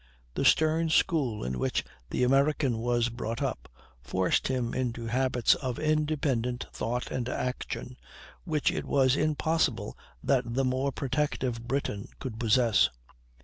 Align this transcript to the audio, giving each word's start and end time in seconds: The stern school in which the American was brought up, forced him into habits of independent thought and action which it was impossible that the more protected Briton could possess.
The 0.33 0.45
stern 0.45 0.89
school 0.89 1.43
in 1.43 1.59
which 1.59 1.83
the 2.09 2.23
American 2.23 2.79
was 2.79 3.09
brought 3.09 3.39
up, 3.39 3.69
forced 4.01 4.47
him 4.47 4.73
into 4.73 5.05
habits 5.05 5.53
of 5.53 5.77
independent 5.77 6.65
thought 6.73 7.11
and 7.11 7.29
action 7.29 7.97
which 8.43 8.71
it 8.71 8.85
was 8.85 9.15
impossible 9.15 9.95
that 10.23 10.55
the 10.55 10.65
more 10.65 10.91
protected 10.91 11.67
Briton 11.67 12.07
could 12.17 12.39
possess. 12.39 12.89